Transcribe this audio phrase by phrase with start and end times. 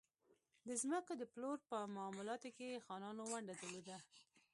[0.67, 3.97] د ځمکو د پلور په معاملاتو کې خانانو ونډه درلوده.